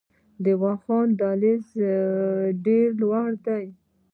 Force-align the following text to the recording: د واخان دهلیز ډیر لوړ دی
د 0.43 0.45
واخان 0.61 1.07
دهلیز 1.19 1.65
ډیر 2.65 2.87
لوړ 3.01 3.29
دی 3.45 3.65